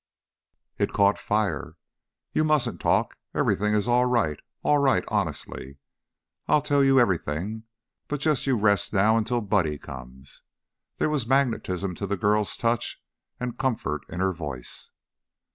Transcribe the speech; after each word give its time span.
"It 0.79 0.93
caught 0.93 1.19
fire." 1.19 1.75
"You 2.33 2.43
mustn't 2.43 2.81
talk. 2.81 3.19
Everything 3.35 3.75
is 3.75 3.87
all 3.87 4.05
right 4.07 4.39
all 4.63 4.79
right, 4.79 5.03
honestly. 5.09 5.77
I'll 6.47 6.63
tell 6.63 6.83
you 6.83 6.99
everything, 6.99 7.65
but 8.07 8.19
just 8.19 8.47
you 8.47 8.57
rest 8.57 8.93
now 8.93 9.15
until 9.15 9.41
Buddy 9.41 9.77
comes." 9.77 10.41
There 10.97 11.07
was 11.11 11.27
magnetism 11.27 11.93
to 11.93 12.07
the 12.07 12.17
girl's 12.17 12.57
touch 12.57 12.99
and 13.39 13.59
comfort 13.59 14.01
in 14.09 14.21
her 14.21 14.33
voice. 14.33 14.89